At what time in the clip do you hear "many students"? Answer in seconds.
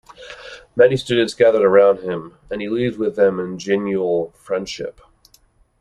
0.75-1.35